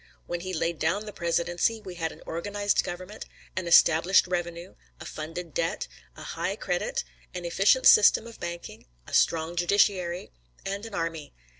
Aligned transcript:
When 0.25 0.39
he 0.39 0.51
laid 0.51 0.79
down 0.79 1.05
the 1.05 1.13
presidency, 1.13 1.79
we 1.79 1.93
had 1.93 2.11
an 2.11 2.23
organized 2.25 2.83
government, 2.83 3.25
an 3.55 3.67
established 3.67 4.25
revenue, 4.25 4.73
a 4.99 5.05
funded 5.05 5.53
debt, 5.53 5.87
a 6.17 6.23
high 6.23 6.55
credit, 6.55 7.03
an 7.35 7.45
efficient 7.45 7.85
system 7.85 8.25
of 8.25 8.39
banking, 8.39 8.87
a 9.05 9.13
strong 9.13 9.55
judiciary, 9.55 10.31
and 10.65 10.87
an 10.87 10.95
army. 10.95 11.33